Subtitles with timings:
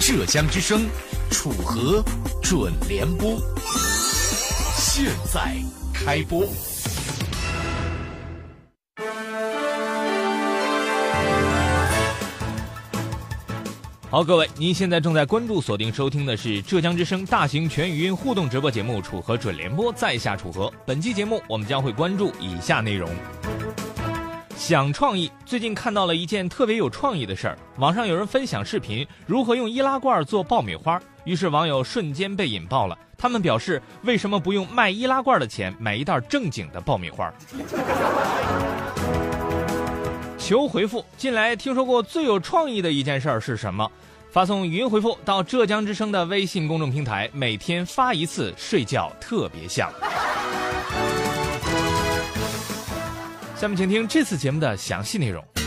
[0.00, 0.86] 浙江之声，
[1.30, 2.04] 楚河
[2.42, 3.40] 准联播，
[4.76, 5.56] 现在
[5.94, 6.46] 开播。
[14.10, 20.72] 好，各位，您现在正在关注、锁定收听的是浙江之声大型全语音互动直播节目《楚河准联播》，在下楚河。
[20.86, 23.10] 本期节目我们将会关注以下内容。
[24.66, 27.58] 想创意，最近看到了一件特别有创意的事儿。
[27.76, 32.96] 网上有人分享视频，如何用易拉罐做爆米花，于是网友瞬间被引爆了。
[33.18, 37.30] 他们表示，为什么不用卖易拉罐的钱买一袋正经的爆米花？
[40.38, 41.04] 求回复。
[41.18, 43.86] 近来听说过最有创意的一件事儿是什么？
[44.30, 49.92] 发送语音回复到浙江之声的微信公众平台，每天发一次，睡觉特别香。
[53.56, 55.63] 下面请听这次节目的详细内容。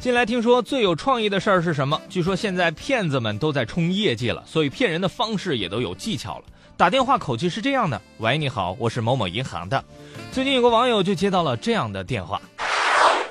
[0.00, 2.00] 近来听说最有创意的事儿是什么？
[2.08, 6.44] 据说现在骗子们都在冲业绩了，所以骗人的方式也都有技巧了。
[6.74, 9.84] 打电话口气是这样的：“喂，你好，我是某某银行的。”
[10.32, 12.40] 最近有个网友就接到了这样的电话：“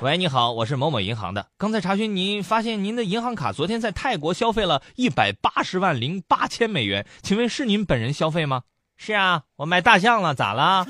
[0.00, 1.44] 喂，你好，我是某某银行的。
[1.58, 8.62] 刚才查询您，发现您的银行卡昨天在泰国消费了一百八十万零八千美元，请问是您本人消费吗？
[8.96, 10.86] 是啊，我买大象了，咋了？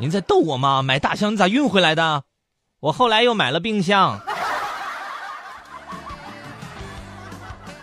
[0.00, 0.80] 您在逗我吗？
[0.80, 2.22] 买大象你咋运回来的？
[2.80, 4.18] 我后来又买了冰箱。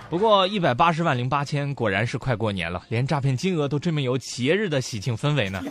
[0.09, 5.61] 不过一百八十万零八千，果然是快过年了，连诈骗金额都这么有节日的喜庆氛围呢。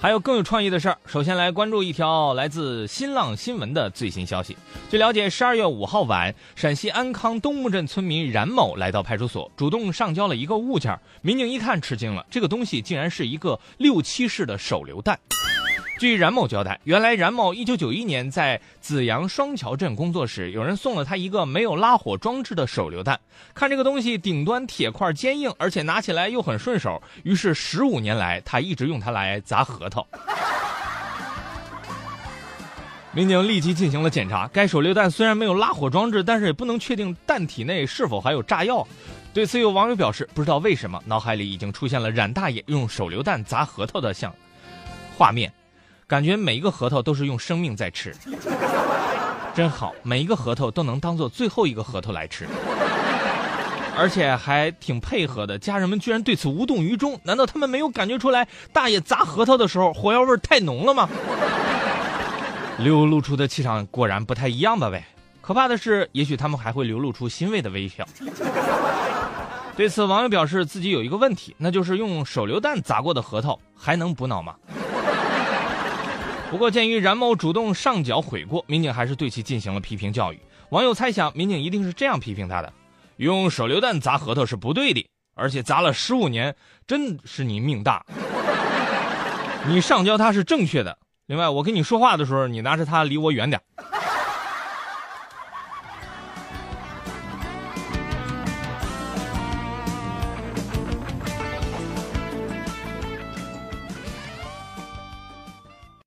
[0.00, 4.56] 还有更有创意的事儿，首先来关注一条来自新浪新闻的最新消息。
[4.88, 10.98] 据了解，十二月五号晚，陕西安康东木镇村民冉某来到派出所，主动上交了一个物件。
[11.20, 15.18] 民警一看吃惊了，这个东西竟然是一个六七式的手榴弹。
[15.98, 23.18] 据冉某交代，原来冉某一九九一年在紫阳双桥镇工作时，有人送了他一个没有拉火装置的手榴弹。
[23.54, 30.06] 看这个东西顶端铁块坚硬，而且拿起来又很顺手，于是十五年来他一直用它来砸核桃。
[33.12, 38.86] 民警立即进行了检查，该手榴弹虽然没有拉火装置，但是也不能确定弹体内是否还有炸药。
[39.32, 44.30] 对此，有网友表示，不知道为什么脑海里已经出现了冉大爷用手榴弹砸核桃的像
[45.16, 45.50] 画面。
[46.08, 48.14] 感觉每一个核桃都是用生命在吃，
[49.52, 52.46] 真好，每一个核桃都能当做最后一个核桃来吃，
[53.98, 55.58] 而且还挺配合的。
[55.58, 61.08] 家人们居然对此无动于衷，难道他们没有感觉出来大爷砸核桃的时候火药味太浓了吗？
[62.78, 64.88] 流露出的气场果然不太一样吧？
[64.88, 65.02] 喂，
[65.40, 68.06] 可怕的是，也许他们还会流露出欣慰的微笑。
[69.76, 74.54] 对此，网友表示自己有一个问题，那就是用手榴弹砸过的核桃还能补脑吗？
[76.50, 80.38] 不过，鉴于冉某主动上缴悔过，民警还是对其进行了批评教育。
[80.70, 82.72] 网友猜想，民警一定是这样批评他的：
[83.16, 86.54] 用手榴弹砸核桃是不对的，而且砸了十五年，
[86.86, 88.06] 真是你命大。
[89.66, 90.96] 你上交他是正确的。
[91.26, 93.60] 另外，我跟你说话的时候，你拿着它离我远点。